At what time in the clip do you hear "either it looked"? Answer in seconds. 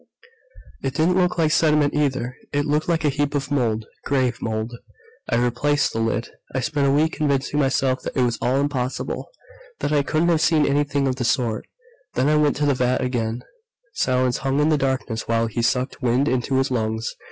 1.93-2.89